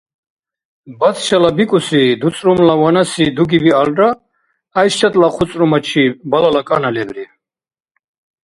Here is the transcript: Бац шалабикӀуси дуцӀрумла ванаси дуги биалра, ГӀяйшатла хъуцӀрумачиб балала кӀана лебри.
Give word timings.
Бац 0.99 1.17
шалабикӀуси 1.27 2.01
дуцӀрумла 2.19 2.75
ванаси 2.81 3.25
дуги 3.35 3.59
биалра, 3.63 4.09
ГӀяйшатла 4.73 5.27
хъуцӀрумачиб 5.35 6.11
балала 6.31 6.61
кӀана 6.67 6.89
лебри. 6.95 7.25